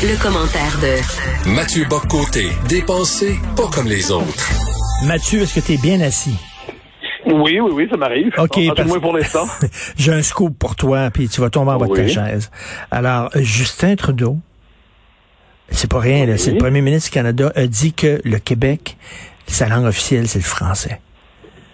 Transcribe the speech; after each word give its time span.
Le, 0.00 0.22
commentaire 0.22 0.78
de 0.80 1.50
Mathieu 1.50 1.84
Boccoté, 1.84 2.46
dépensé 2.68 3.36
pas 3.56 3.66
comme 3.74 3.88
les 3.88 4.12
autres. 4.12 4.48
Mathieu, 5.04 5.42
est-ce 5.42 5.58
que 5.58 5.66
tu 5.66 5.72
es 5.72 5.76
bien 5.76 6.00
assis? 6.00 6.38
Oui, 7.26 7.58
oui, 7.58 7.70
oui, 7.72 7.88
ça 7.90 7.96
m'arrive. 7.96 8.32
OK. 8.38 8.58
En, 8.58 8.84
moins 8.84 9.00
pour 9.00 9.12
l'instant. 9.16 9.46
J'ai 9.96 10.12
un 10.12 10.22
scoop 10.22 10.56
pour 10.56 10.76
toi, 10.76 11.10
puis 11.10 11.28
tu 11.28 11.40
vas 11.40 11.50
tomber 11.50 11.72
en 11.72 11.78
bas 11.78 11.88
de 11.88 11.94
ta 11.94 12.06
chaise. 12.06 12.50
Alors, 12.92 13.30
Justin 13.34 13.96
Trudeau, 13.96 14.36
c'est 15.70 15.90
pas 15.90 15.98
rien, 15.98 16.36
c'est 16.36 16.52
le 16.52 16.58
premier 16.58 16.80
ministre 16.80 17.10
du 17.10 17.14
Canada, 17.14 17.52
a 17.56 17.66
dit 17.66 17.92
que 17.92 18.20
le 18.24 18.38
Québec, 18.38 18.96
sa 19.46 19.68
langue 19.68 19.86
officielle, 19.86 20.28
c'est 20.28 20.38
le 20.38 20.44
français. 20.44 21.00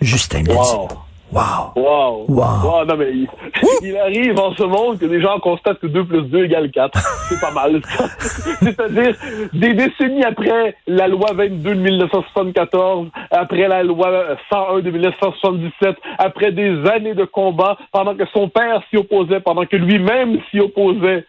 Justin 0.00 0.44
wow. 0.46 0.88
Wow. 1.34 1.72
Wow. 1.74 2.26
Wow. 2.28 2.84
Non, 2.84 2.96
mais 2.96 3.10
il, 3.82 3.96
arrive 3.96 4.38
en 4.38 4.54
ce 4.54 4.62
monde 4.62 5.00
que 5.00 5.06
les 5.06 5.20
gens 5.20 5.40
constatent 5.40 5.80
que 5.80 5.88
2 5.88 6.04
plus 6.04 6.22
2 6.22 6.44
égale 6.44 6.70
4. 6.70 6.96
C'est 7.28 7.40
pas 7.40 7.50
mal. 7.50 7.82
C'est-à-dire, 8.62 9.16
des 9.52 9.74
décennies 9.74 10.24
après 10.24 10.76
la 10.86 11.08
loi 11.08 11.32
22 11.34 11.74
de 11.74 11.80
1974, 11.80 13.08
après 13.32 13.66
la 13.66 13.82
loi 13.82 14.36
101 14.48 14.80
de 14.80 14.90
1977, 14.92 15.96
après 16.18 16.52
des 16.52 16.88
années 16.88 17.14
de 17.14 17.24
combat, 17.24 17.78
pendant 17.90 18.14
que 18.14 18.26
son 18.32 18.48
père 18.48 18.80
s'y 18.90 18.96
opposait, 18.96 19.40
pendant 19.40 19.66
que 19.66 19.76
lui-même 19.76 20.38
s'y 20.52 20.60
opposait, 20.60 21.26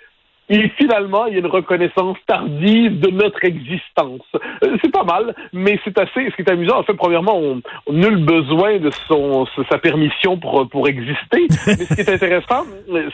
et 0.47 0.69
finalement, 0.77 1.25
il 1.25 1.33
y 1.33 1.35
a 1.37 1.39
une 1.39 1.47
reconnaissance 1.47 2.17
tardive 2.27 2.99
de 2.99 3.09
notre 3.09 3.43
existence. 3.43 4.21
Euh, 4.63 4.77
c'est 4.83 4.91
pas 4.91 5.03
mal, 5.03 5.33
mais 5.53 5.79
c'est 5.83 5.97
assez. 5.97 6.29
Ce 6.29 6.35
qui 6.35 6.43
est 6.43 6.51
amusant, 6.51 6.79
en 6.79 6.83
fait, 6.83 6.93
premièrement, 6.93 7.37
on, 7.37 7.55
n'a 7.91 8.09
nul 8.09 8.23
besoin 8.23 8.77
de 8.77 8.91
son 9.07 9.47
sa 9.69 9.79
permission 9.79 10.37
pour 10.37 10.69
pour 10.69 10.87
exister. 10.87 11.47
Mais 11.67 11.73
ce 11.73 11.95
qui 11.95 12.01
est 12.01 12.09
intéressant, 12.09 12.63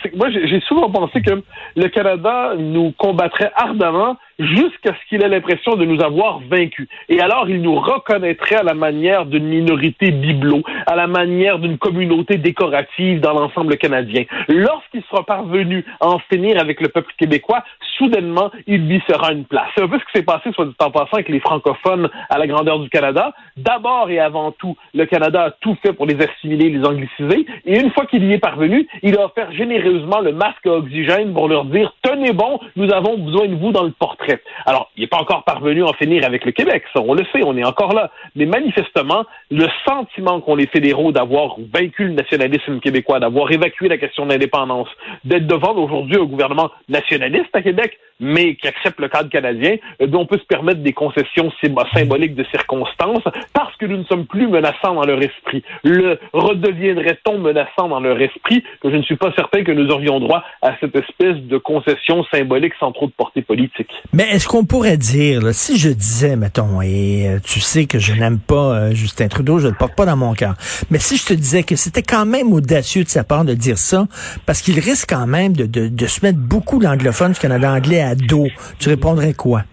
c'est 0.02 0.10
que 0.10 0.18
moi, 0.18 0.30
j'ai 0.30 0.60
souvent 0.62 0.90
pensé 0.90 1.22
que 1.22 1.42
le 1.76 1.88
Canada 1.88 2.54
nous 2.58 2.92
combattrait 2.98 3.52
ardemment 3.56 4.18
jusqu'à 4.42 4.94
ce 4.94 5.10
qu'il 5.10 5.24
ait 5.24 5.30
l'impression 5.30 5.76
de 5.76 5.86
nous 5.86 6.02
avoir 6.02 6.40
vaincus. 6.50 6.88
Et 7.10 7.22
alors, 7.22 7.50
il 7.50 7.62
nous 7.62 7.76
reconnaîtrait 7.76 8.56
à 8.56 8.64
la 8.64 8.74
manière 8.74 9.26
d'une 9.26 9.46
minorité 9.46 10.12
bibelot, 10.12 10.64
à 10.86 10.96
la 10.96 11.08
manière 11.08 11.60
d'une 11.60 11.78
communauté 11.78 12.38
décorative 12.38 13.20
dans 13.20 13.34
l'ensemble 13.34 13.78
canadien. 13.78 14.24
Lorsqu'il 14.48 15.04
sera 15.04 15.26
parvenu 15.26 15.86
à 16.00 16.08
en 16.08 16.20
finir 16.20 16.60
avec 16.60 16.82
le 16.82 16.90
peuple 16.90 17.14
québécois, 17.18 17.64
soudainement, 17.98 18.52
il 18.68 18.88
lui 18.88 19.02
sera 19.08 19.32
une 19.32 19.46
place. 19.46 19.68
C'est 19.76 19.84
un 19.84 19.88
peu 19.88 20.00
ce 20.00 20.06
qui 20.06 20.20
s'est 20.20 20.24
passé, 20.24 20.52
soit 20.54 20.66
dit 20.66 20.76
en 20.80 20.92
passant, 20.92 21.14
avec 21.14 21.30
les 21.30 21.40
francophones 21.40 22.10
à 22.30 22.38
la 22.38 22.48
grandeur 22.48 22.80
du 22.80 22.90
Canada. 22.90 23.34
D'abord 23.58 24.10
et 24.10 24.20
avant 24.20 24.52
tout, 24.52 24.76
le 24.94 25.06
Canada 25.06 25.44
a 25.44 25.52
tout 25.52 25.78
fait 25.84 25.94
pour 25.94 26.06
les 26.06 26.18
assimiler, 26.22 26.70
les 26.70 26.86
angliciser. 26.86 27.46
Et 27.66 27.80
une 27.80 27.92
fois 27.92 28.06
qu'il 28.06 28.24
y 28.26 28.34
est 28.34 28.40
parvenu, 28.40 28.88
il 29.04 29.18
a 29.18 29.26
offert 29.26 29.52
généreusement 29.52 30.20
le 30.22 30.32
masque 30.34 30.66
à 30.66 30.72
oxygène 30.72 31.34
pour 31.34 31.48
leur 31.48 31.66
dire, 31.66 31.94
tenez 32.02 32.34
bon, 32.34 32.60
nous 32.76 32.92
avons 32.92 33.18
besoin 33.18 33.48
de 33.48 33.56
vous 33.56 33.72
dans 33.72 33.84
le 33.84 33.92
portrait. 33.92 34.31
Alors, 34.66 34.92
il 34.96 35.02
n'est 35.02 35.08
pas 35.08 35.18
encore 35.18 35.44
parvenu 35.44 35.84
à 35.84 35.88
en 35.88 35.94
finir 35.94 36.26
avec 36.26 36.46
le 36.46 36.52
Québec, 36.52 36.84
ça, 36.94 37.02
on 37.02 37.14
le 37.14 37.24
sait, 37.32 37.42
on 37.44 37.58
est 37.58 37.64
encore 37.64 37.94
là. 37.94 38.12
Mais 38.36 38.46
manifestement, 38.46 39.26
le 39.50 39.68
sentiment 39.88 40.42
qu'ont 40.42 40.56
les 40.56 40.68
fédéraux 40.68 41.12
d'avoir 41.12 41.56
vaincu 41.74 42.06
le 42.06 42.14
nationalisme 42.14 42.80
québécois, 42.80 43.20
d'avoir 43.20 43.52
évacué 43.52 43.88
la 43.88 43.98
question 43.98 44.26
de 44.26 44.32
l'indépendance, 44.32 44.90
d'être 45.24 45.48
devant 45.48 45.76
aujourd'hui 45.76 46.18
un 46.18 46.26
gouvernement 46.26 46.72
nationaliste 46.90 47.50
à 47.54 47.62
Québec, 47.62 47.98
mais 48.22 48.56
qui 48.56 48.68
accepte 48.68 49.00
le 49.00 49.10
cadre 49.10 49.30
canadien, 49.30 49.78
eh 50.00 50.08
dont 50.08 50.22
on 50.22 50.26
peut 50.26 50.38
se 50.38 50.46
permettre 50.46 50.82
des 50.82 50.94
concessions 50.94 51.52
symboliques 51.94 52.36
de 52.36 52.44
circonstances 52.46 53.24
parce 53.54 53.76
que 53.78 53.86
nous 53.88 53.98
ne 53.98 54.04
sommes 54.04 54.28
plus 54.28 54.48
menaçants 54.48 54.94
dans 54.94 55.06
leur 55.06 55.22
esprit. 55.22 55.64
Le 55.84 56.20
redeviendrait-on 56.32 57.40
menaçant 57.40 57.90
dans 57.90 58.00
leur 58.00 58.22
esprit? 58.22 58.64
Que 58.82 58.92
je 58.92 58.96
ne 58.96 59.02
suis 59.02 59.16
pas 59.16 59.32
certain 59.36 59.64
que 59.64 59.72
nous 59.72 59.90
aurions 59.90 60.20
droit 60.20 60.44
à 60.62 60.76
cette 60.80 60.96
espèce 60.96 61.38
de 61.38 61.58
concession 61.58 62.24
symbolique 62.26 62.74
sans 62.80 62.92
trop 62.92 63.08
de 63.08 63.12
portée 63.12 63.42
politique. 63.42 63.92
Est-ce 64.30 64.48
qu'on 64.48 64.66
pourrait 64.66 64.98
dire, 64.98 65.54
si 65.54 65.78
je 65.78 65.90
disais, 65.90 66.36
mettons, 66.36 66.82
et 66.82 67.28
euh, 67.28 67.40
tu 67.44 67.60
sais 67.60 67.86
que 67.86 68.00
je 68.00 68.14
n'aime 68.14 68.40
pas 68.40 68.74
euh, 68.74 68.94
Justin 68.94 69.28
Trudeau, 69.28 69.60
je 69.60 69.66
ne 69.66 69.72
le 69.72 69.78
porte 69.78 69.96
pas 69.96 70.06
dans 70.06 70.18
mon 70.18 70.34
cœur, 70.34 70.56
mais 70.90 71.00
si 71.00 71.18
je 71.18 71.26
te 71.26 71.34
disais 71.34 71.64
que 71.64 71.76
c'était 71.76 72.04
quand 72.04 72.26
même 72.26 72.52
audacieux 72.54 73.04
de 73.04 73.10
sa 73.10 73.24
part 73.24 73.46
de 73.46 73.54
dire 73.54 73.78
ça, 73.78 74.08
parce 74.46 74.62
qu'il 74.62 74.80
risque 74.80 75.10
quand 75.10 75.28
même 75.28 75.54
de, 75.54 75.66
de, 75.66 75.88
de 75.88 76.08
se 76.08 76.20
mettre 76.24 76.40
beaucoup 76.40 76.80
d'anglophones 76.80 77.34
du 77.34 77.40
Canada 77.40 77.72
anglais 77.72 78.02
à 78.02 78.16
dos, 78.16 78.48
tu 78.80 78.90
répondrais 78.90 79.34
quoi? 79.34 79.64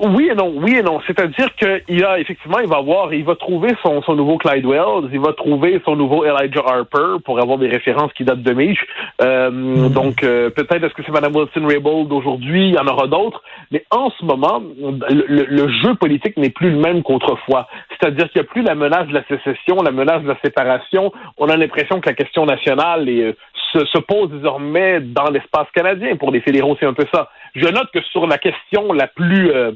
Oui 0.00 0.28
et 0.30 0.34
non, 0.34 0.52
oui 0.56 0.76
et 0.76 0.82
non. 0.82 1.00
C'est-à-dire 1.06 1.54
qu'il 1.56 2.04
a 2.04 2.18
effectivement, 2.18 2.58
il 2.60 2.68
va 2.68 2.78
avoir, 2.78 3.12
il 3.12 3.24
va 3.24 3.36
trouver 3.36 3.70
son, 3.82 4.02
son 4.02 4.14
nouveau 4.14 4.38
Clyde 4.38 4.66
Wells, 4.66 5.08
il 5.12 5.20
va 5.20 5.32
trouver 5.32 5.80
son 5.84 5.96
nouveau 5.96 6.24
Elijah 6.24 6.62
Harper 6.66 7.22
pour 7.24 7.40
avoir 7.40 7.58
des 7.58 7.68
références 7.68 8.12
qui 8.14 8.24
datent 8.24 8.42
de 8.42 8.52
Mich. 8.52 8.78
Euh, 9.20 9.50
mm-hmm. 9.50 9.92
Donc 9.92 10.22
euh, 10.22 10.50
peut-être 10.50 10.84
est-ce 10.84 10.94
que 10.94 11.02
c'est 11.04 11.12
Mme 11.12 11.34
Wilson-Raybould 11.34 12.08
d'aujourd'hui, 12.08 12.68
il 12.68 12.74
y 12.74 12.78
en 12.78 12.86
aura 12.86 13.06
d'autres, 13.06 13.42
mais 13.70 13.84
en 13.90 14.10
ce 14.10 14.24
moment, 14.24 14.62
le, 14.80 15.44
le 15.44 15.68
jeu 15.82 15.94
politique 15.94 16.36
n'est 16.36 16.50
plus 16.50 16.70
le 16.70 16.78
même 16.78 17.02
qu'autrefois. 17.02 17.68
C'est-à-dire 17.90 18.30
qu'il 18.30 18.40
n'y 18.40 18.46
a 18.46 18.50
plus 18.50 18.62
la 18.62 18.74
menace 18.74 19.06
de 19.08 19.14
la 19.14 19.24
sécession, 19.24 19.82
la 19.82 19.92
menace 19.92 20.22
de 20.22 20.28
la 20.28 20.38
séparation. 20.44 21.12
On 21.36 21.48
a 21.48 21.56
l'impression 21.56 22.00
que 22.00 22.08
la 22.08 22.14
question 22.14 22.46
nationale 22.46 23.08
est, 23.08 23.36
se, 23.72 23.84
se 23.86 23.98
pose 23.98 24.30
désormais 24.30 25.00
dans 25.00 25.30
l'espace 25.30 25.68
canadien. 25.74 26.16
Pour 26.16 26.30
les 26.30 26.40
fédéraux, 26.40 26.76
c'est 26.78 26.86
un 26.86 26.92
peu 26.92 27.06
ça. 27.12 27.30
Je 27.54 27.66
note 27.66 27.90
que 27.92 28.00
sur 28.02 28.26
la 28.26 28.38
question 28.38 28.92
la 28.92 29.06
plus 29.06 29.50
euh, 29.50 29.72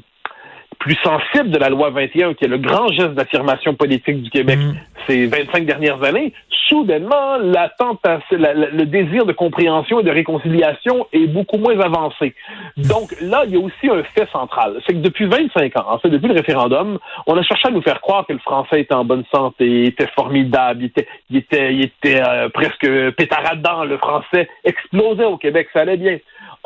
plus 0.78 0.97
sensible 1.03 1.50
de 1.50 1.59
la 1.59 1.69
loi 1.69 1.91
21, 1.91 2.34
qui 2.34 2.44
est 2.44 2.48
le 2.48 2.59
grand 2.59 2.88
geste 2.88 3.14
d'affirmation 3.14 3.75
politique 3.75 4.22
du 4.22 4.31
Québec 4.31 4.59
mm. 4.59 4.75
ces 5.06 5.26
25 5.26 5.66
dernières 5.66 6.03
années, 6.03 6.32
soudainement, 6.69 7.37
l'attente, 7.38 8.00
le 8.31 8.84
désir 8.84 9.25
de 9.25 9.32
compréhension 9.32 10.00
et 10.00 10.03
de 10.03 10.10
réconciliation 10.10 11.06
est 11.12 11.26
beaucoup 11.26 11.59
moins 11.59 11.78
avancé. 11.81 12.34
Donc 12.76 13.14
là, 13.20 13.44
il 13.47 13.54
y 13.54 13.56
a 13.56 13.60
aussi 13.60 13.88
un 13.88 14.03
fait 14.03 14.28
central. 14.31 14.81
C'est 14.87 14.94
que 14.94 14.98
depuis 14.98 15.26
25 15.26 15.76
ans, 15.76 15.87
en 15.88 15.98
fait, 15.98 16.09
depuis 16.09 16.28
le 16.28 16.34
référendum, 16.34 16.98
on 17.26 17.37
a 17.37 17.43
cherché 17.43 17.69
à 17.69 17.70
nous 17.70 17.82
faire 17.82 18.00
croire 18.00 18.26
que 18.26 18.32
le 18.32 18.38
français 18.41 18.81
était 18.81 18.94
en 18.94 19.04
bonne 19.04 19.25
santé, 19.32 19.84
était 19.84 20.08
formidable, 20.08 20.82
il 20.82 20.87
était, 20.87 21.08
il 21.31 21.37
était, 21.37 21.75
il 21.75 21.84
était 21.84 22.22
euh, 22.22 22.48
presque 22.48 22.87
pétaradant, 23.16 23.84
le 23.84 23.98
français 23.98 24.48
explosait 24.64 25.25
au 25.25 25.37
Québec, 25.37 25.69
ça 25.72 25.81
allait 25.81 25.97
bien. 25.97 26.19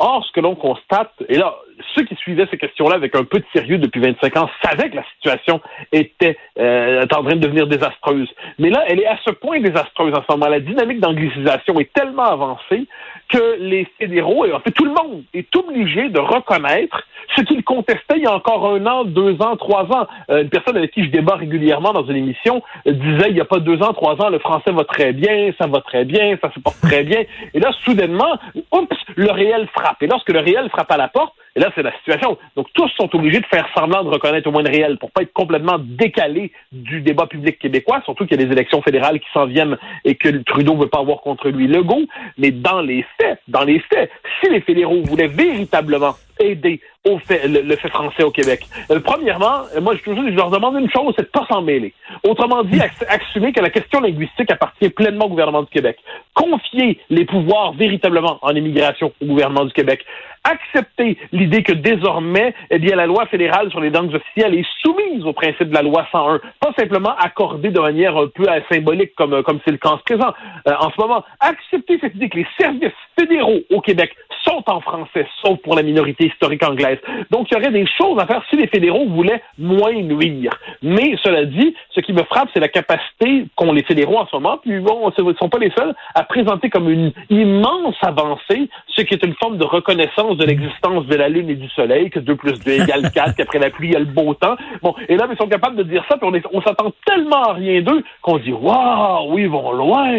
Or, 0.03 0.25
ce 0.25 0.31
que 0.31 0.39
l'on 0.39 0.55
constate, 0.55 1.13
et 1.29 1.37
là, 1.37 1.53
ceux 1.95 2.03
qui 2.05 2.15
suivaient 2.15 2.47
ces 2.49 2.57
questions-là 2.57 2.95
avec 2.95 3.15
un 3.15 3.23
peu 3.23 3.37
de 3.37 3.45
sérieux 3.53 3.77
depuis 3.77 4.01
25 4.01 4.35
ans 4.35 4.49
savaient 4.63 4.89
que 4.89 4.95
la 4.95 5.05
situation 5.13 5.61
était 5.91 6.39
euh, 6.57 7.03
en 7.03 7.23
train 7.23 7.35
de 7.35 7.39
devenir 7.39 7.67
désastreuse. 7.67 8.27
Mais 8.57 8.71
là, 8.71 8.83
elle 8.87 8.99
est 8.99 9.05
à 9.05 9.19
ce 9.23 9.29
point 9.29 9.59
désastreuse 9.59 10.11
en 10.15 10.23
ce 10.23 10.31
moment. 10.31 10.47
La 10.47 10.59
dynamique 10.59 11.01
d'anglicisation 11.01 11.79
est 11.79 11.93
tellement 11.93 12.23
avancée 12.23 12.87
que 13.31 13.57
les 13.59 13.87
fédéraux, 13.99 14.45
et 14.45 14.53
en 14.53 14.59
fait 14.59 14.71
tout 14.71 14.85
le 14.85 14.91
monde, 14.91 15.23
est 15.33 15.55
obligé 15.55 16.09
de 16.09 16.19
reconnaître 16.19 17.03
ce 17.35 17.41
qu'ils 17.43 17.63
contestaient 17.63 18.17
il 18.17 18.23
y 18.23 18.27
a 18.27 18.35
encore 18.35 18.67
un 18.67 18.85
an, 18.85 19.05
deux 19.05 19.41
ans, 19.41 19.55
trois 19.55 19.83
ans. 19.85 20.07
Euh, 20.29 20.41
une 20.43 20.49
personne 20.49 20.77
avec 20.77 20.91
qui 20.91 21.05
je 21.05 21.09
débat 21.09 21.35
régulièrement 21.35 21.93
dans 21.93 22.05
une 22.05 22.17
émission 22.17 22.61
disait 22.85 23.29
il 23.29 23.35
n'y 23.35 23.41
a 23.41 23.45
pas 23.45 23.59
deux 23.59 23.81
ans, 23.81 23.93
trois 23.93 24.21
ans, 24.21 24.29
le 24.29 24.39
français 24.39 24.71
va 24.71 24.83
très 24.83 25.13
bien, 25.13 25.51
ça 25.59 25.67
va 25.67 25.81
très 25.81 26.05
bien, 26.05 26.37
ça 26.41 26.51
se 26.51 26.59
porte 26.59 26.79
très 26.81 27.03
bien. 27.03 27.23
Et 27.53 27.59
là, 27.59 27.71
soudainement, 27.83 28.37
oups, 28.71 28.97
le 29.15 29.31
réel 29.31 29.67
frappe. 29.73 30.01
Et 30.01 30.07
lorsque 30.07 30.29
le 30.29 30.39
réel 30.39 30.69
frappe 30.69 30.91
à 30.91 30.97
la 30.97 31.07
porte, 31.07 31.33
et 31.55 31.59
là, 31.59 31.69
c'est 31.75 31.83
la 31.83 31.95
situation. 31.97 32.37
Donc, 32.55 32.67
tous 32.73 32.89
sont 32.97 33.13
obligés 33.15 33.39
de 33.39 33.45
faire 33.45 33.67
semblant 33.75 34.03
de 34.03 34.09
reconnaître 34.09 34.47
au 34.47 34.51
moins 34.51 34.63
le 34.63 34.69
réel 34.69 34.97
pour 34.97 35.11
pas 35.11 35.23
être 35.23 35.33
complètement 35.33 35.77
décalés 35.79 36.51
du 36.71 37.01
débat 37.01 37.27
public 37.27 37.59
québécois, 37.59 38.01
surtout 38.05 38.25
qu'il 38.25 38.39
y 38.39 38.43
a 38.43 38.45
des 38.45 38.51
élections 38.51 38.81
fédérales 38.81 39.19
qui 39.19 39.27
s'en 39.33 39.45
viennent 39.45 39.77
et 40.05 40.15
que 40.15 40.29
Trudeau 40.43 40.77
veut 40.77 40.87
pas 40.87 40.99
avoir 40.99 41.21
contre 41.21 41.49
lui 41.49 41.67
le 41.67 41.83
goût. 41.83 42.07
Mais 42.37 42.51
dans 42.51 42.81
les 42.81 43.05
faits, 43.19 43.39
dans 43.47 43.63
les 43.63 43.79
faits, 43.79 44.09
si 44.41 44.49
les 44.49 44.61
fédéraux 44.61 45.01
voulaient 45.03 45.27
véritablement 45.27 46.13
aider 46.41 46.81
le, 47.05 47.75
fait 47.75 47.89
français 47.89 48.23
au 48.23 48.31
Québec. 48.31 48.61
Euh, 48.91 48.99
premièrement, 48.99 49.63
euh, 49.75 49.81
moi, 49.81 49.95
je 49.95 50.11
leur 50.11 50.51
demande 50.51 50.75
une 50.75 50.89
chose, 50.89 51.13
c'est 51.17 51.23
de 51.23 51.27
pas 51.27 51.45
s'en 51.49 51.61
mêler. 51.61 51.93
Autrement 52.27 52.63
dit, 52.63 52.79
assumer 53.09 53.53
que 53.53 53.61
la 53.61 53.69
question 53.69 54.01
linguistique 54.01 54.51
appartient 54.51 54.89
pleinement 54.89 55.25
au 55.25 55.29
gouvernement 55.29 55.63
du 55.63 55.69
Québec. 55.69 55.97
Confier 56.33 56.99
les 57.09 57.25
pouvoirs 57.25 57.73
véritablement 57.73 58.37
en 58.41 58.55
immigration 58.55 59.11
au 59.21 59.25
gouvernement 59.25 59.65
du 59.65 59.73
Québec. 59.73 60.05
Accepter 60.43 61.17
l'idée 61.31 61.61
que 61.61 61.73
désormais, 61.73 62.53
eh 62.71 62.79
bien, 62.79 62.95
la 62.95 63.05
loi 63.05 63.25
fédérale 63.27 63.69
sur 63.69 63.79
les 63.79 63.91
langues 63.91 64.13
officielles 64.13 64.55
est 64.55 64.65
soumise 64.81 65.23
au 65.23 65.33
principe 65.33 65.69
de 65.69 65.73
la 65.73 65.83
loi 65.83 66.07
101. 66.11 66.39
Pas 66.59 66.73
simplement 66.77 67.15
accordée 67.17 67.69
de 67.69 67.79
manière 67.79 68.17
un 68.17 68.27
peu 68.27 68.45
symbolique 68.71 69.13
comme, 69.15 69.43
comme 69.43 69.59
c'est 69.65 69.71
le 69.71 69.77
cas 69.77 69.89
en 69.89 69.97
ce 69.97 70.03
présent, 70.03 70.33
euh, 70.67 70.73
en 70.79 70.89
ce 70.91 70.99
moment. 70.99 71.23
Accepter 71.39 71.99
cette 71.99 72.15
idée 72.15 72.29
que 72.29 72.37
les 72.37 72.47
services 72.59 72.91
fédéraux 73.19 73.59
au 73.69 73.81
Québec 73.81 74.15
sont 74.51 74.63
en 74.67 74.81
français, 74.81 75.27
sauf 75.43 75.59
pour 75.61 75.75
la 75.75 75.83
minorité 75.83 76.25
historique 76.27 76.63
anglaise. 76.63 76.97
Donc, 77.29 77.47
il 77.49 77.55
y 77.55 77.57
aurait 77.57 77.71
des 77.71 77.85
choses 77.97 78.19
à 78.19 78.25
faire 78.25 78.43
si 78.49 78.57
les 78.57 78.67
fédéraux 78.67 79.07
voulaient 79.07 79.41
moins 79.57 79.93
nuire. 79.93 80.51
Mais, 80.81 81.15
cela 81.23 81.45
dit, 81.45 81.75
ce 81.91 82.01
qui 82.01 82.13
me 82.13 82.23
frappe, 82.23 82.49
c'est 82.53 82.59
la 82.59 82.67
capacité 82.67 83.45
qu'ont 83.55 83.71
les 83.71 83.83
fédéraux 83.83 84.17
en 84.17 84.27
ce 84.27 84.35
moment, 84.35 84.57
puis 84.57 84.79
bon, 84.79 85.11
ils 85.17 85.23
ne 85.23 85.33
sont 85.33 85.49
pas 85.49 85.59
les 85.59 85.71
seuls, 85.77 85.93
à 86.15 86.23
présenter 86.23 86.69
comme 86.69 86.89
une 86.89 87.11
immense 87.29 87.95
avancée, 88.01 88.69
ce 88.95 89.01
qui 89.01 89.13
est 89.13 89.25
une 89.25 89.35
forme 89.35 89.57
de 89.57 89.65
reconnaissance 89.65 90.37
de 90.37 90.45
l'existence 90.45 91.05
de 91.05 91.15
la 91.15 91.29
Lune 91.29 91.49
et 91.49 91.55
du 91.55 91.69
Soleil, 91.69 92.09
que 92.09 92.19
2 92.19 92.35
plus 92.35 92.59
2 92.59 92.71
égale 92.71 93.11
4, 93.13 93.35
qu'après 93.35 93.59
la 93.59 93.69
pluie, 93.69 93.89
il 93.89 93.93
y 93.93 93.95
a 93.95 93.99
le 93.99 94.05
beau 94.05 94.33
temps. 94.33 94.55
Bon, 94.81 94.95
et 95.07 95.15
là, 95.15 95.27
ils 95.31 95.37
sont 95.37 95.47
capables 95.47 95.77
de 95.77 95.83
dire 95.83 96.03
ça, 96.09 96.17
puis 96.17 96.27
on, 96.29 96.57
on 96.57 96.61
s'attend 96.61 96.91
tellement 97.05 97.43
à 97.43 97.53
rien 97.53 97.81
d'eux 97.81 98.03
qu'on 98.21 98.37
dit, 98.37 98.51
waouh, 98.51 99.33
oui, 99.33 99.43
ils 99.43 99.49
vont 99.49 99.71
loin. 99.71 100.11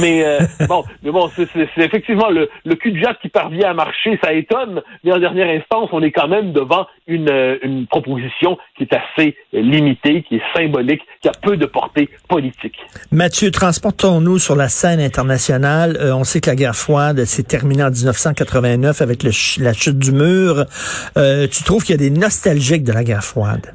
Mais, 0.00 0.24
euh, 0.24 0.38
bon, 0.68 0.84
mais 1.02 1.10
bon, 1.10 1.28
c'est 1.28 1.48
effectivement 1.78 2.28
le, 2.28 2.48
le 2.64 2.74
cul 2.76 2.92
de 2.92 2.98
jatte 2.98 3.18
qui 3.20 3.28
parvient 3.28 3.63
à 3.64 3.74
marcher, 3.74 4.18
ça 4.22 4.32
étonne, 4.32 4.82
mais 5.02 5.12
en 5.12 5.18
dernière 5.18 5.48
instance, 5.48 5.88
on 5.92 6.02
est 6.02 6.12
quand 6.12 6.28
même 6.28 6.52
devant 6.52 6.86
une, 7.06 7.30
euh, 7.30 7.58
une 7.62 7.86
proposition 7.86 8.58
qui 8.76 8.84
est 8.84 8.94
assez 8.94 9.36
limitée, 9.52 10.22
qui 10.22 10.36
est 10.36 10.42
symbolique, 10.56 11.02
qui 11.20 11.28
a 11.28 11.32
peu 11.32 11.56
de 11.56 11.66
portée 11.66 12.08
politique. 12.28 12.76
Mathieu, 13.10 13.50
transportons-nous 13.50 14.38
sur 14.38 14.56
la 14.56 14.68
scène 14.68 15.00
internationale. 15.00 15.96
Euh, 16.00 16.14
on 16.14 16.24
sait 16.24 16.40
que 16.40 16.50
la 16.50 16.56
guerre 16.56 16.76
froide 16.76 17.24
s'est 17.24 17.42
terminée 17.42 17.82
en 17.84 17.90
1989 17.90 19.00
avec 19.00 19.22
le 19.22 19.30
la 19.62 19.72
chute 19.72 19.98
du 19.98 20.12
mur. 20.12 20.64
Euh, 21.16 21.46
tu 21.48 21.64
trouves 21.64 21.84
qu'il 21.84 21.92
y 21.92 21.98
a 21.98 22.10
des 22.10 22.10
nostalgiques 22.10 22.84
de 22.84 22.92
la 22.92 23.04
guerre 23.04 23.24
froide? 23.24 23.74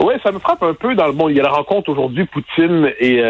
Oui, 0.00 0.14
ça 0.24 0.32
me 0.32 0.38
frappe 0.38 0.62
un 0.62 0.74
peu 0.74 0.94
dans 0.94 1.06
le 1.06 1.12
monde. 1.12 1.30
Il 1.30 1.36
y 1.36 1.40
a 1.40 1.44
la 1.44 1.50
rencontre 1.50 1.90
aujourd'hui 1.90 2.26
Poutine 2.26 2.90
et 2.98 3.22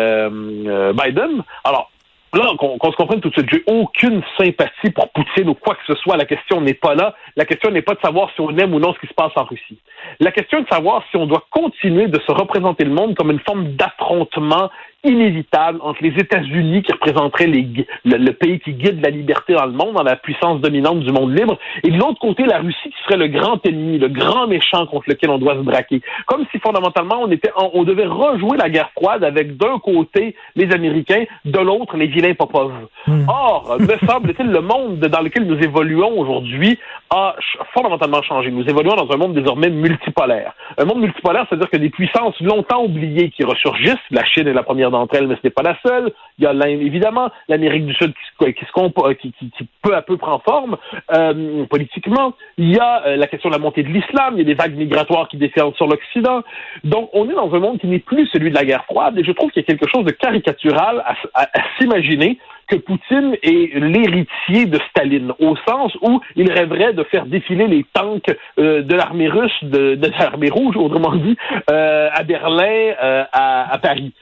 Biden. 0.95 1.43
Alors, 1.65 1.92
là, 2.39 2.53
qu'on 2.59 2.91
se 2.91 2.97
comprenne 2.97 3.21
tout 3.21 3.29
de 3.29 3.35
suite, 3.35 3.49
j'ai 3.51 3.65
aucune 3.67 4.23
sympathie 4.39 4.91
pour 4.95 5.11
Poutine 5.11 5.49
ou 5.49 5.55
quoi 5.55 5.75
que 5.75 5.83
ce 5.87 5.95
soit. 6.01 6.17
La 6.17 6.25
question 6.25 6.61
n'est 6.61 6.75
pas 6.75 6.95
là. 6.95 7.15
La 7.37 7.45
question 7.45 7.71
n'est 7.71 7.83
pas 7.83 7.95
de 7.95 8.01
savoir 8.01 8.31
si 8.35 8.41
on 8.41 8.57
aime 8.57 8.75
ou 8.75 8.79
non 8.79 8.95
ce 8.95 8.99
qui 9.01 9.07
se 9.07 9.15
passe 9.15 9.33
en 9.37 9.45
Russie. 9.45 9.79
La 10.21 10.33
question 10.33 10.59
est 10.59 10.63
de 10.63 10.69
savoir 10.69 11.05
si 11.11 11.17
on 11.17 11.27
doit 11.27 11.47
continuer 11.51 12.09
de 12.09 12.21
se 12.21 12.33
représenter 12.33 12.85
le 12.85 12.93
monde 12.93 13.15
comme 13.17 13.31
une 13.31 13.41
forme 13.41 13.73
d'affrontement 13.77 14.71
inévitable 15.05 15.79
entre 15.83 16.03
les 16.03 16.15
États-Unis 16.19 16.83
qui 16.83 16.93
représenteraient 16.93 17.47
les, 17.47 17.87
le, 18.05 18.33
pays 18.33 18.61
qui 18.61 18.73
guide 18.73 19.01
la 19.03 19.11
liberté 19.11 19.55
dans 19.55 19.67
le 19.67 19.73
monde, 19.73 19.95
dans 19.95 20.03
la 20.03 20.17
puissance 20.17 20.61
dominante 20.61 21.01
du 21.01 21.11
monde 21.11 21.37
libre, 21.37 21.59
et 21.83 21.91
de 21.91 21.99
l'autre 21.99 22.21
côté 22.21 22.45
la 22.45 22.59
Russie 22.59 22.91
qui 22.91 23.03
serait 23.05 23.17
le 23.17 23.27
grand 23.27 23.65
ennemi, 23.67 23.99
le 23.99 24.09
grand 24.09 24.47
méchant 24.47 24.87
contre 24.87 25.09
lequel 25.09 25.31
on 25.31 25.39
doit 25.39 25.55
se 25.55 25.61
braquer. 25.61 26.01
Comme 26.27 26.45
si 26.53 26.59
fondamentalement 26.61 27.21
on 27.21 27.31
était, 27.31 27.51
on, 27.57 27.83
devait 27.83 28.07
rejouer 28.07 28.57
la 28.57 28.71
guerre 28.71 28.91
froide 28.97 29.25
avec 29.25 29.57
d'un 29.57 29.79
côté 29.81 30.37
les 30.55 30.73
Américains, 30.73 31.25
de 31.45 31.59
l'autre 31.59 31.97
les 31.97 32.07
vilains 32.07 32.35
Popov. 32.35 32.73
Hmm. 33.07 33.29
Or, 33.29 33.77
me 33.81 34.07
semble-t-il, 34.07 34.51
le 34.51 34.61
monde 34.61 35.01
dans 35.01 35.21
lequel 35.21 35.47
nous 35.47 35.59
évoluons 35.59 36.19
aujourd'hui 36.19 36.79
a 37.11 37.35
fondamentalement 37.75 38.23
changé. 38.23 38.51
Nous 38.51 38.69
évoluons 38.69 38.95
dans 38.95 39.13
un 39.13 39.17
monde 39.17 39.35
désormais 39.35 39.71
multipolaire. 39.71 40.53
Un 40.79 40.85
monde 40.85 41.01
multipolaire, 41.01 41.47
c'est-à-dire 41.49 41.71
que 41.71 41.77
des 41.77 41.91
puissances 41.91 42.41
longtemps 42.41 42.85
oubliées 42.85 43.31
qui 43.31 43.45
ressurgissent, 43.45 43.97
la 44.11 44.25
Chine 44.25 44.47
est 44.47 44.53
la 44.53 44.63
première 44.63 44.92
d'entre 44.93 45.17
elles, 45.17 45.27
mais 45.27 45.35
ce 45.35 45.41
n'est 45.45 45.51
pas 45.51 45.63
la 45.63 45.77
seule. 45.85 46.13
Il 46.39 46.45
y 46.45 46.47
a 46.47 46.69
évidemment 46.69 47.31
l'Amérique 47.49 47.87
du 47.87 47.95
Sud 47.95 48.13
qui, 48.13 48.65
se 48.65 49.13
qui, 49.15 49.33
qui, 49.33 49.51
qui, 49.51 49.69
peu 49.83 49.95
à 49.95 50.03
peu 50.03 50.17
prend 50.17 50.39
forme 50.39 50.77
euh, 51.13 51.65
politiquement. 51.67 52.35
Il 52.59 52.75
y 52.75 52.79
a 52.79 53.07
euh, 53.07 53.17
la 53.17 53.27
question 53.27 53.49
de 53.51 53.55
la 53.55 53.61
montée 53.61 53.83
de 53.83 53.89
l'islam. 53.89 54.35
Il 54.35 54.39
y 54.39 54.43
a 54.43 54.45
des 54.45 54.55
vagues 54.55 54.77
migratoires 54.77 55.29
qui 55.29 55.37
déferlent 55.37 55.75
sur 55.75 55.87
l'Occident. 55.87 56.43
Donc, 56.85 57.11
on 57.13 57.29
est 57.29 57.35
dans 57.35 57.53
un 57.53 57.59
monde 57.59 57.79
qui 57.79 57.87
n'est 57.87 57.99
plus 57.99 58.27
celui 58.29 58.51
de 58.51 58.55
la 58.55 58.65
guerre 58.65 58.85
froide. 58.85 59.19
Et 59.19 59.25
je 59.25 59.33
trouve 59.33 59.51
qu'il 59.51 59.63
y 59.63 59.65
a 59.65 59.67
quelque 59.67 59.89
chose 59.89 60.05
de 60.05 60.13
caricatural 60.13 61.03
à, 61.35 61.47
s'imaginer 61.79 62.39
que 62.69 62.77
Poutine 62.77 63.37
est 63.43 63.79
l'héritier 63.79 64.67
de 64.67 64.79
Staline, 64.91 65.33
au 65.41 65.57
sens 65.69 65.93
où 66.01 66.21
il 66.37 66.51
rêverait 66.51 66.95
de 66.95 67.03
faire 67.05 67.27
défiler 67.27 67.67
les 67.67 67.85
tanks 67.93 68.35
euh, 68.59 68.83
de 68.83 68.95
l'armée 68.95 69.29
russe, 69.29 69.53
de, 69.63 69.99
l'armée 70.19 70.49
rouge, 70.49 70.77
autrement 70.77 71.15
dit, 71.15 71.37
euh, 71.71 72.09
à 72.13 72.23
Berlin, 72.23 72.95
euh, 73.03 73.25
à 73.33 73.79
Paris. 73.83 74.13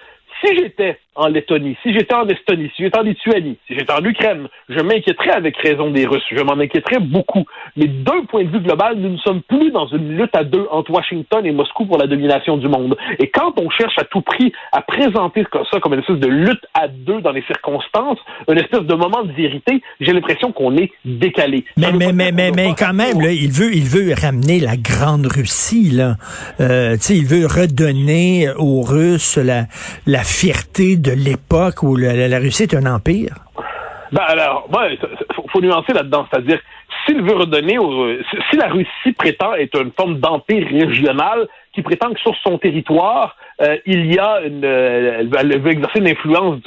Si 0.40 0.56
j'étais 0.56 0.98
en 1.16 1.26
Lettonie, 1.26 1.76
si 1.82 1.92
j'étais 1.92 2.14
en 2.14 2.26
Estonie, 2.28 2.70
si 2.76 2.84
j'étais 2.84 2.98
en 2.98 3.02
Lituanie, 3.02 3.58
si 3.66 3.74
j'étais 3.74 3.92
en 3.92 4.04
Ukraine, 4.04 4.46
je 4.68 4.80
m'inquiéterais 4.80 5.32
avec 5.32 5.56
raison 5.56 5.90
des 5.90 6.06
Russes. 6.06 6.22
Je 6.30 6.40
m'en 6.42 6.52
inquiéterais 6.52 7.00
beaucoup. 7.00 7.44
Mais 7.76 7.88
d'un 7.88 8.24
point 8.28 8.44
de 8.44 8.50
vue 8.50 8.60
global, 8.60 8.96
nous 8.96 9.10
ne 9.10 9.18
sommes 9.18 9.42
plus 9.42 9.72
dans 9.72 9.88
une 9.88 10.16
lutte 10.16 10.34
à 10.34 10.44
deux 10.44 10.66
entre 10.70 10.92
Washington 10.92 11.44
et 11.44 11.50
Moscou 11.50 11.86
pour 11.86 11.98
la 11.98 12.06
domination 12.06 12.56
du 12.56 12.68
monde. 12.68 12.96
Et 13.18 13.28
quand 13.28 13.58
on 13.58 13.68
cherche 13.70 13.98
à 13.98 14.04
tout 14.04 14.20
prix 14.20 14.52
à 14.72 14.82
présenter 14.82 15.44
ça 15.72 15.80
comme 15.80 15.94
une 15.94 16.00
espèce 16.00 16.20
de 16.20 16.28
lutte 16.28 16.64
à 16.74 16.86
deux 16.86 17.20
dans 17.20 17.32
les 17.32 17.42
circonstances, 17.42 18.18
une 18.48 18.58
espèce 18.58 18.82
de 18.82 18.94
moment 18.94 19.24
de 19.24 19.32
vérité, 19.32 19.82
j'ai 20.00 20.12
l'impression 20.12 20.52
qu'on 20.52 20.76
est 20.76 20.92
décalé. 21.04 21.64
Mais, 21.76 21.92
mais, 21.92 22.12
mais, 22.12 22.30
mais, 22.30 22.52
mais, 22.52 22.74
quand 22.78 22.94
même, 22.94 23.20
là, 23.20 23.32
il 23.32 23.50
veut, 23.50 23.74
il 23.74 23.84
veut 23.84 24.14
ramener 24.14 24.60
la 24.60 24.76
grande 24.76 25.26
Russie, 25.26 25.90
là. 25.90 26.16
Euh, 26.60 26.96
il 27.10 27.26
veut 27.26 27.46
redonner 27.46 28.48
aux 28.56 28.82
Russes 28.82 29.36
la, 29.36 29.66
la 30.06 30.22
fierté 30.22 30.96
de 31.00 31.12
l'époque 31.12 31.82
où 31.82 31.96
la, 31.96 32.38
Russie 32.38 32.64
est 32.64 32.74
un 32.74 32.86
empire? 32.86 33.34
Ben 34.12 34.22
alors, 34.26 34.68
il 34.90 34.98
faut, 35.50 35.60
nuancer 35.60 35.92
là-dedans, 35.92 36.26
c'est-à-dire 36.30 36.58
s'il 37.06 37.22
veut 37.22 37.36
redonner, 37.36 37.78
si 38.50 38.56
la 38.56 38.68
Russie 38.68 39.12
prétend 39.16 39.54
être 39.54 39.80
une 39.80 39.92
forme 39.92 40.18
d'empire 40.18 40.66
régional 40.66 41.46
qui 41.72 41.82
prétend 41.82 42.12
que 42.12 42.20
sur 42.20 42.34
son 42.42 42.58
territoire 42.58 43.36
euh, 43.60 43.76
il 43.84 44.12
y 44.12 44.18
a 44.18 44.40
une, 44.40 44.64
euh, 44.64 45.24
elle 45.38 45.60
veut 45.60 45.70
exercer 45.70 45.98
une 45.98 46.08
influence 46.08 46.58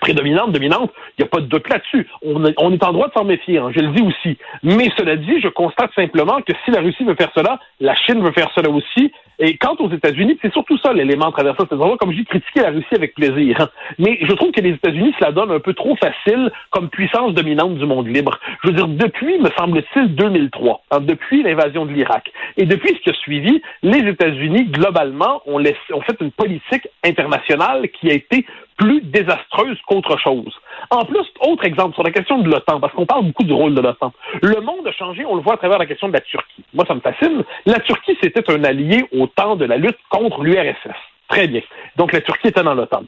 prédominante, 0.00 0.52
dominante, 0.52 0.92
il 1.18 1.22
n'y 1.22 1.26
a 1.26 1.28
pas 1.28 1.40
de 1.40 1.46
doute 1.46 1.68
là-dessus. 1.68 2.06
On, 2.22 2.44
est 2.44 2.58
en 2.58 2.92
droit 2.92 3.08
de 3.08 3.12
s'en 3.12 3.24
méfier, 3.24 3.58
hein, 3.58 3.70
je 3.74 3.80
le 3.80 3.88
dis 3.88 4.02
aussi. 4.02 4.38
Mais 4.62 4.90
cela 4.96 5.16
dit, 5.16 5.40
je 5.40 5.48
constate 5.48 5.92
simplement 5.94 6.40
que 6.42 6.52
si 6.64 6.70
la 6.70 6.80
Russie 6.80 7.04
veut 7.04 7.14
faire 7.14 7.30
cela, 7.34 7.58
la 7.80 7.94
Chine 7.94 8.22
veut 8.22 8.32
faire 8.32 8.50
cela 8.54 8.70
aussi, 8.70 9.12
et 9.38 9.56
quant 9.56 9.74
aux 9.80 9.90
États-Unis, 9.90 10.38
c'est 10.40 10.52
surtout 10.52 10.78
ça 10.78 10.92
l'élément 10.92 11.32
traversant 11.32 11.66
cette 11.68 11.78
zone 11.78 11.96
comme 11.98 12.12
je 12.12 12.18
dis, 12.18 12.24
critiquer 12.24 12.60
la 12.60 12.70
Russie 12.70 12.94
avec 12.94 13.14
plaisir. 13.14 13.60
Hein. 13.60 13.68
Mais 13.98 14.18
je 14.22 14.32
trouve 14.32 14.52
que 14.52 14.60
les 14.60 14.70
États-Unis 14.70 15.14
se 15.18 15.24
la 15.24 15.32
donnent 15.32 15.50
un 15.50 15.60
peu 15.60 15.74
trop 15.74 15.96
facile 15.96 16.50
comme 16.70 16.88
puissance 16.88 17.34
dominante 17.34 17.76
du 17.76 17.86
monde 17.86 18.06
libre. 18.06 18.38
Je 18.62 18.68
veux 18.68 18.74
dire, 18.74 18.88
depuis, 18.88 19.38
me 19.38 19.50
semble-t-il, 19.58 20.14
2003, 20.14 20.82
hein, 20.90 21.00
depuis 21.00 21.42
l'invasion 21.42 21.84
de 21.84 21.92
l'Irak, 21.92 22.30
et 22.56 22.64
depuis 22.64 22.94
ce 22.94 23.00
qui 23.00 23.10
a 23.10 23.14
suivi, 23.14 23.62
les 23.82 24.08
États-Unis, 24.08 24.66
globalement, 24.66 25.42
ont 25.46 25.60
fait 25.60 26.16
une 26.20 26.30
politique 26.30 26.88
internationale 27.04 27.88
qui 27.88 28.10
a 28.10 28.14
été 28.14 28.46
plus 28.76 29.00
désastreuse 29.02 29.78
qu'autre 29.86 30.18
chose. 30.18 30.52
En 30.90 31.04
plus, 31.04 31.24
autre 31.40 31.64
exemple 31.64 31.94
sur 31.94 32.02
la 32.02 32.10
question 32.10 32.38
de 32.38 32.50
l'OTAN, 32.50 32.80
parce 32.80 32.92
qu'on 32.94 33.06
parle 33.06 33.26
beaucoup 33.26 33.44
du 33.44 33.52
rôle 33.52 33.74
de 33.74 33.80
l'OTAN. 33.80 34.12
Le 34.42 34.60
monde 34.60 34.86
a 34.86 34.92
changé, 34.92 35.24
on 35.24 35.36
le 35.36 35.42
voit 35.42 35.54
à 35.54 35.56
travers 35.56 35.78
la 35.78 35.86
question 35.86 36.08
de 36.08 36.12
la 36.12 36.20
Turquie. 36.20 36.64
Moi, 36.74 36.84
ça 36.86 36.94
me 36.94 37.00
fascine. 37.00 37.44
La 37.66 37.80
Turquie, 37.80 38.16
c'était 38.22 38.50
un 38.50 38.64
allié 38.64 39.04
au 39.12 39.26
temps 39.26 39.56
de 39.56 39.64
la 39.64 39.76
lutte 39.76 39.98
contre 40.10 40.42
l'URSS. 40.42 40.94
Très 41.28 41.46
bien. 41.46 41.62
Donc, 41.96 42.12
la 42.12 42.20
Turquie 42.20 42.48
était 42.48 42.62
dans 42.62 42.74
l'OTAN. 42.74 43.04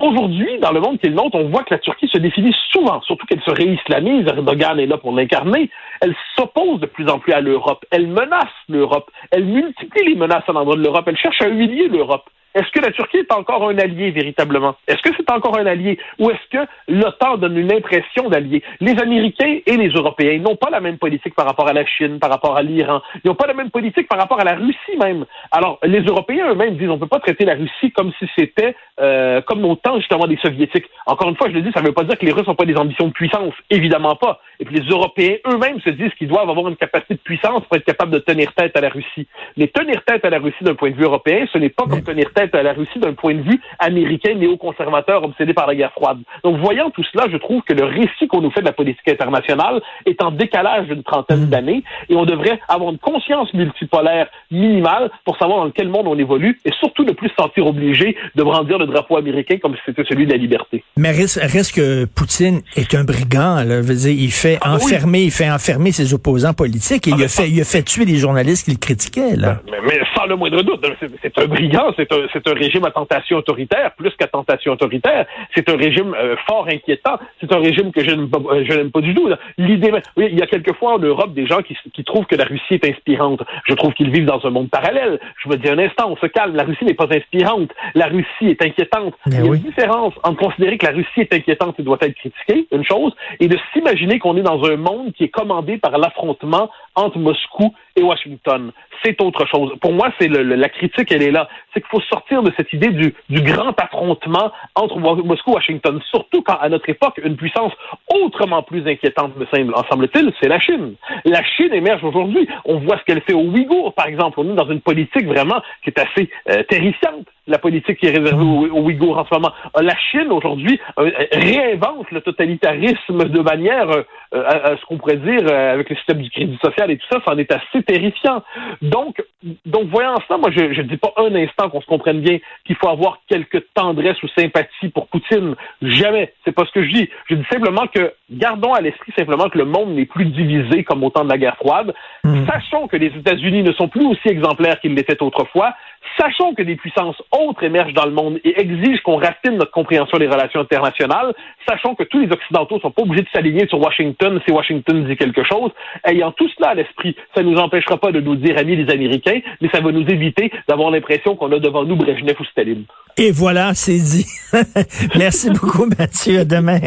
Aujourd'hui, 0.00 0.58
dans 0.58 0.70
le 0.72 0.80
monde 0.80 0.98
qui 0.98 1.06
est 1.06 1.10
le 1.10 1.16
nôtre, 1.16 1.36
on 1.36 1.48
voit 1.48 1.64
que 1.64 1.74
la 1.74 1.78
Turquie 1.78 2.08
se 2.08 2.18
définit 2.18 2.54
souvent, 2.70 3.00
surtout 3.02 3.26
qu'elle 3.26 3.42
se 3.42 3.50
réislamise, 3.50 4.26
Erdogan 4.26 4.78
est 4.78 4.86
là 4.86 4.98
pour 4.98 5.12
l'incarner, 5.12 5.70
elle 6.00 6.14
s'oppose 6.36 6.80
de 6.80 6.86
plus 6.86 7.08
en 7.08 7.18
plus 7.18 7.32
à 7.32 7.40
l'Europe, 7.40 7.84
elle 7.90 8.06
menace 8.06 8.52
l'Europe, 8.68 9.10
elle 9.30 9.44
multiplie 9.44 10.10
les 10.10 10.14
menaces 10.14 10.44
à 10.46 10.52
l'endroit 10.52 10.76
de 10.76 10.82
l'Europe, 10.82 11.04
elle 11.08 11.16
cherche 11.16 11.40
à 11.40 11.48
humilier 11.48 11.88
l'Europe. 11.88 12.28
Est-ce 12.54 12.70
que 12.70 12.80
la 12.80 12.92
Turquie 12.92 13.18
est 13.18 13.32
encore 13.32 13.68
un 13.68 13.78
allié 13.78 14.10
véritablement? 14.10 14.76
Est-ce 14.86 15.00
que 15.02 15.10
c'est 15.16 15.30
encore 15.30 15.58
un 15.58 15.66
allié? 15.66 15.98
Ou 16.18 16.30
est-ce 16.30 16.48
que 16.50 16.68
l'OTAN 16.88 17.38
donne 17.38 17.56
une 17.56 17.72
impression 17.72 18.28
d'allié? 18.28 18.62
Les 18.80 18.98
Américains 18.98 19.58
et 19.64 19.76
les 19.76 19.88
Européens 19.88 20.38
n'ont 20.38 20.56
pas 20.56 20.70
la 20.70 20.80
même 20.80 20.98
politique 20.98 21.34
par 21.34 21.46
rapport 21.46 21.68
à 21.68 21.72
la 21.72 21.86
Chine, 21.86 22.18
par 22.18 22.30
rapport 22.30 22.56
à 22.56 22.62
l'Iran. 22.62 23.00
Ils 23.24 23.28
n'ont 23.28 23.34
pas 23.34 23.46
la 23.46 23.54
même 23.54 23.70
politique 23.70 24.08
par 24.08 24.18
rapport 24.18 24.40
à 24.40 24.44
la 24.44 24.54
Russie 24.54 24.96
même. 24.98 25.24
Alors, 25.50 25.78
les 25.82 26.00
Européens 26.00 26.50
eux-mêmes 26.50 26.76
disent 26.76 26.90
on 26.90 26.94
ne 26.94 27.00
peut 27.00 27.06
pas 27.06 27.20
traiter 27.20 27.44
la 27.44 27.54
Russie 27.54 27.90
comme 27.92 28.12
si 28.18 28.28
c'était 28.36 28.74
euh, 29.00 29.40
comme 29.42 29.64
au 29.64 29.74
temps 29.76 29.96
justement 29.96 30.26
des 30.26 30.36
Soviétiques. 30.36 30.86
Encore 31.06 31.28
une 31.30 31.36
fois, 31.36 31.48
je 31.48 31.54
le 31.54 31.62
dis, 31.62 31.72
ça 31.72 31.80
ne 31.80 31.86
veut 31.86 31.94
pas 31.94 32.04
dire 32.04 32.18
que 32.18 32.26
les 32.26 32.32
Russes 32.32 32.46
n'ont 32.46 32.54
pas 32.54 32.66
des 32.66 32.76
ambitions 32.76 33.06
de 33.06 33.12
puissance. 33.12 33.54
Évidemment 33.70 34.16
pas. 34.16 34.40
Et 34.60 34.64
puis 34.64 34.76
les 34.76 34.88
Européens 34.88 35.36
eux-mêmes 35.46 35.80
se 35.80 35.90
disent 35.90 36.12
qu'ils 36.18 36.28
doivent 36.28 36.50
avoir 36.50 36.68
une 36.68 36.76
capacité 36.76 37.14
de 37.14 37.20
puissance 37.20 37.64
pour 37.64 37.76
être 37.76 37.84
capables 37.84 38.12
de 38.12 38.18
tenir 38.18 38.52
tête 38.52 38.76
à 38.76 38.80
la 38.80 38.90
Russie. 38.90 39.26
Mais 39.56 39.68
tenir 39.68 40.04
tête 40.04 40.24
à 40.24 40.30
la 40.30 40.38
Russie 40.38 40.62
d'un 40.62 40.74
point 40.74 40.90
de 40.90 40.96
vue 40.96 41.04
européen, 41.04 41.46
ce 41.52 41.58
n'est 41.58 41.70
pas 41.70 41.84
comme 41.84 42.02
tenir 42.02 42.32
tête 42.34 42.41
à 42.52 42.62
la 42.62 42.72
Russie 42.72 42.98
d'un 42.98 43.14
point 43.14 43.34
de 43.34 43.42
vue 43.42 43.60
américain 43.78 44.34
néoconservateur 44.34 45.24
obsédé 45.24 45.54
par 45.54 45.66
la 45.66 45.74
guerre 45.74 45.92
froide. 45.92 46.18
Donc, 46.44 46.58
voyant 46.58 46.90
tout 46.90 47.04
cela, 47.12 47.26
je 47.30 47.36
trouve 47.36 47.62
que 47.62 47.72
le 47.72 47.84
récit 47.84 48.26
qu'on 48.28 48.40
nous 48.40 48.50
fait 48.50 48.60
de 48.60 48.66
la 48.66 48.72
politique 48.72 49.08
internationale 49.08 49.80
est 50.06 50.22
en 50.22 50.30
décalage 50.30 50.86
d'une 50.86 51.02
trentaine 51.02 51.46
hmm. 51.46 51.50
d'années 51.50 51.84
et 52.08 52.16
on 52.16 52.24
devrait 52.24 52.58
avoir 52.68 52.90
une 52.90 52.98
conscience 52.98 53.52
multipolaire 53.54 54.28
minimale 54.50 55.10
pour 55.24 55.36
savoir 55.38 55.64
dans 55.64 55.70
quel 55.70 55.88
monde 55.88 56.06
on 56.06 56.18
évolue 56.18 56.58
et 56.64 56.70
surtout 56.80 57.04
ne 57.04 57.12
plus 57.12 57.28
se 57.28 57.34
sentir 57.34 57.66
obligé 57.66 58.16
de 58.34 58.42
brandir 58.42 58.78
le 58.78 58.86
drapeau 58.86 59.16
américain 59.16 59.58
comme 59.60 59.74
si 59.74 59.80
c'était 59.86 60.04
celui 60.04 60.26
de 60.26 60.32
la 60.32 60.38
liberté. 60.38 60.84
Mais 60.96 61.10
reste, 61.10 61.40
reste 61.42 61.74
que 61.74 62.04
Poutine 62.04 62.62
est 62.76 62.94
un 62.94 63.04
brigand. 63.04 63.62
Là. 63.64 63.80
Veux 63.80 63.94
dire, 63.94 64.12
il 64.12 64.32
fait 64.32 64.58
ah, 64.62 64.74
enfermer, 64.74 65.22
il 65.22 65.30
fait 65.30 65.50
enfermer 65.50 65.92
ses 65.92 66.14
opposants 66.14 66.54
politiques 66.54 67.08
et 67.08 67.12
ah, 67.12 67.16
il, 67.18 67.24
a 67.24 67.28
fait, 67.28 67.48
il 67.48 67.60
a 67.60 67.64
fait 67.64 67.82
tuer 67.82 68.04
les 68.04 68.16
journalistes 68.16 68.64
qui 68.64 68.72
le 68.72 68.78
critiquaient. 68.78 69.36
Là. 69.36 69.60
Mais, 69.70 69.78
mais 69.86 70.00
sans 70.16 70.26
le 70.26 70.36
moindre 70.36 70.62
doute, 70.62 70.84
c'est 71.22 71.38
un 71.38 71.46
brigand, 71.46 71.92
c'est 71.96 72.10
un, 72.12 72.31
un 72.46 72.54
régime 72.54 72.84
à 72.84 72.90
tentation 72.90 73.38
autoritaire, 73.38 73.92
plus 73.96 74.10
qu'à 74.10 74.26
tentation 74.26 74.72
autoritaire. 74.72 75.26
C'est 75.54 75.68
un 75.68 75.76
régime 75.76 76.14
euh, 76.14 76.36
fort 76.46 76.66
inquiétant. 76.68 77.18
C'est 77.40 77.52
un 77.52 77.58
régime 77.58 77.92
que 77.92 78.04
je 78.04 78.10
n'aime 78.10 78.28
pas, 78.28 78.38
euh, 78.38 78.64
je 78.68 78.74
n'aime 78.74 78.90
pas 78.90 79.00
du 79.00 79.14
tout. 79.14 79.28
L'idée, 79.58 79.90
oui, 80.16 80.28
il 80.30 80.38
y 80.38 80.42
a 80.42 80.46
quelquefois 80.46 80.94
en 80.94 80.98
Europe 80.98 81.32
des 81.32 81.46
gens 81.46 81.62
qui, 81.62 81.76
qui 81.94 82.04
trouvent 82.04 82.26
que 82.26 82.36
la 82.36 82.44
Russie 82.44 82.74
est 82.74 82.88
inspirante. 82.88 83.42
Je 83.66 83.74
trouve 83.74 83.94
qu'ils 83.94 84.10
vivent 84.10 84.26
dans 84.26 84.44
un 84.44 84.50
monde 84.50 84.70
parallèle. 84.70 85.18
Je 85.42 85.48
me 85.48 85.56
dis 85.56 85.68
un 85.68 85.78
instant, 85.78 86.10
on 86.10 86.16
se 86.16 86.26
calme. 86.26 86.54
La 86.56 86.64
Russie 86.64 86.84
n'est 86.84 86.94
pas 86.94 87.08
inspirante. 87.10 87.70
La 87.94 88.06
Russie 88.06 88.48
est 88.48 88.62
inquiétante. 88.62 89.14
Ben 89.26 89.32
il 89.32 89.46
y 89.46 89.50
a 89.50 89.54
une 89.54 89.62
différence 89.62 90.14
entre 90.22 90.42
considérer 90.42 90.78
que 90.78 90.86
la 90.86 90.92
Russie 90.92 91.20
est 91.20 91.32
inquiétante 91.32 91.78
et 91.78 91.82
doit 91.82 91.98
être 92.00 92.14
critiquée, 92.14 92.66
une 92.72 92.84
chose, 92.84 93.12
et 93.40 93.48
de 93.48 93.58
s'imaginer 93.72 94.18
qu'on 94.18 94.36
est 94.36 94.42
dans 94.42 94.62
un 94.64 94.76
monde 94.76 95.12
qui 95.12 95.24
est 95.24 95.28
commandé 95.28 95.78
par 95.78 95.96
l'affrontement 95.98 96.70
entre 96.94 97.18
Moscou 97.18 97.74
et 97.96 98.02
Washington. 98.02 98.72
C'est 99.04 99.20
autre 99.20 99.46
chose. 99.46 99.72
Pour 99.80 99.92
moi, 99.92 100.12
c'est 100.18 100.28
la 100.28 100.68
critique, 100.68 101.10
elle 101.10 101.22
est 101.22 101.30
là. 101.30 101.48
C'est 101.72 101.80
qu'il 101.80 101.90
faut 101.90 102.00
sortir 102.02 102.21
sortir 102.22 102.42
de 102.42 102.52
cette 102.56 102.72
idée 102.72 102.88
du, 102.88 103.14
grand 103.42 103.72
affrontement 103.78 104.52
entre 104.74 104.98
Moscou 104.98 105.50
et 105.50 105.54
Washington, 105.54 106.00
surtout 106.10 106.42
quand 106.42 106.56
à 106.60 106.68
notre 106.68 106.88
époque, 106.88 107.20
une 107.22 107.36
puissance 107.36 107.72
autrement 108.12 108.62
plus 108.62 108.86
inquiétante, 108.86 109.36
me 109.36 109.46
semble-t-il, 109.90 110.32
c'est 110.40 110.48
la 110.48 110.60
Chine. 110.60 110.94
La 111.24 111.42
Chine 111.44 111.72
émerge 111.72 112.04
aujourd'hui. 112.04 112.48
On 112.64 112.78
voit 112.78 112.98
ce 112.98 113.04
qu'elle 113.04 113.22
fait 113.22 113.34
aux 113.34 113.44
Ouïghours, 113.44 113.94
par 113.94 114.06
exemple. 114.06 114.40
On 114.40 114.50
est 114.50 114.54
dans 114.54 114.70
une 114.70 114.80
politique 114.80 115.26
vraiment 115.26 115.60
qui 115.82 115.90
est 115.90 115.98
assez 115.98 116.30
euh, 116.50 116.62
terrifiante 116.64 117.26
la 117.46 117.58
politique 117.58 117.98
qui 117.98 118.06
est 118.06 118.16
réservée 118.16 118.44
aux, 118.44 118.82
Ouïghours 118.82 119.18
en 119.18 119.24
ce 119.24 119.34
moment. 119.34 119.52
La 119.80 119.96
Chine, 119.96 120.30
aujourd'hui, 120.30 120.80
euh, 120.98 121.10
réinvente 121.32 122.10
le 122.10 122.20
totalitarisme 122.20 123.24
de 123.28 123.40
manière, 123.40 123.90
euh, 123.90 124.04
à, 124.32 124.76
ce 124.76 124.84
qu'on 124.86 124.98
pourrait 124.98 125.16
dire, 125.16 125.40
euh, 125.50 125.74
avec 125.74 125.90
le 125.90 125.96
système 125.96 126.22
du 126.22 126.30
crédit 126.30 126.58
social 126.62 126.90
et 126.90 126.98
tout 126.98 127.06
ça, 127.10 127.18
c'en 127.24 127.36
est 127.38 127.50
assez 127.52 127.82
terrifiant. 127.82 128.42
Donc, 128.80 129.22
donc 129.66 129.88
voyant 129.88 130.16
ça, 130.28 130.36
moi, 130.36 130.50
je 130.50 130.60
ne 130.60 130.82
dis 130.82 130.96
pas 130.96 131.12
un 131.16 131.34
instant 131.34 131.68
qu'on 131.68 131.80
se 131.80 131.86
comprenne 131.86 132.20
bien 132.20 132.38
qu'il 132.64 132.76
faut 132.76 132.88
avoir 132.88 133.18
quelque 133.28 133.58
tendresse 133.74 134.22
ou 134.22 134.28
sympathie 134.28 134.88
pour 134.88 135.08
Poutine. 135.08 135.54
Jamais. 135.82 136.32
C'est 136.44 136.52
pas 136.52 136.64
ce 136.64 136.72
que 136.72 136.84
je 136.84 136.92
dis. 136.92 137.08
Je 137.28 137.34
dis 137.34 137.46
simplement 137.50 137.86
que 137.92 138.12
gardons 138.30 138.72
à 138.72 138.80
l'esprit 138.80 139.12
simplement 139.16 139.48
que 139.48 139.58
le 139.58 139.64
monde 139.64 139.94
n'est 139.94 140.06
plus 140.06 140.26
divisé 140.26 140.84
comme 140.84 141.02
au 141.02 141.10
temps 141.10 141.24
de 141.24 141.28
la 141.28 141.38
guerre 141.38 141.56
froide. 141.56 141.92
Hmm. 142.24 142.46
Sachons 142.46 142.86
que 142.86 142.96
les 142.96 143.08
États-Unis 143.08 143.62
ne 143.62 143.72
sont 143.72 143.88
plus 143.88 144.06
aussi 144.06 144.28
exemplaires 144.28 144.80
qu'ils 144.80 144.94
l'étaient 144.94 145.22
autrefois. 145.22 145.74
Sachons 146.18 146.54
que 146.54 146.62
des 146.62 146.76
puissances 146.76 147.20
autres 147.32 147.64
émergent 147.64 147.94
dans 147.94 148.04
le 148.04 148.12
monde 148.12 148.38
et 148.44 148.60
exigent 148.60 149.02
qu'on 149.04 149.16
rafine 149.16 149.56
notre 149.56 149.70
compréhension 149.70 150.18
des 150.18 150.26
relations 150.26 150.60
internationales. 150.60 151.34
Sachons 151.68 151.94
que 151.94 152.04
tous 152.04 152.20
les 152.20 152.30
Occidentaux 152.30 152.80
sont 152.80 152.90
pas 152.90 153.02
obligés 153.02 153.22
de 153.22 153.28
s'aligner 153.32 153.66
sur 153.68 153.80
Washington 153.80 154.40
si 154.46 154.52
Washington 154.52 155.04
dit 155.04 155.16
quelque 155.16 155.44
chose. 155.44 155.70
Ayant 156.04 156.32
tout 156.32 156.48
cela 156.56 156.70
à 156.70 156.74
l'esprit, 156.74 157.16
ça 157.34 157.42
ne 157.42 157.50
nous 157.50 157.58
empêchera 157.58 157.96
pas 157.98 158.12
de 158.12 158.20
nous 158.20 158.36
dire 158.36 158.58
amis 158.58 158.76
les 158.76 158.92
Américains, 158.92 159.40
mais 159.60 159.68
ça 159.70 159.80
va 159.80 159.92
nous 159.92 160.06
éviter 160.08 160.52
d'avoir 160.68 160.90
l'impression 160.90 161.36
qu'on 161.36 161.50
a 161.52 161.58
devant 161.58 161.84
nous 161.84 161.96
Brejnev 161.96 162.36
ou 162.40 162.44
Staline. 162.44 162.84
Et 163.16 163.30
voilà, 163.30 163.74
c'est 163.74 163.98
dit. 163.98 164.26
Merci 165.18 165.50
beaucoup, 165.50 165.86
Mathieu. 165.98 166.40
À 166.40 166.44
demain. 166.44 166.78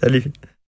Salut. 0.00 0.24